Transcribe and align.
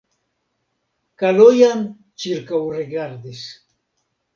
Kalojan 1.25 1.85
ĉirkaŭrigardis. 2.25 3.49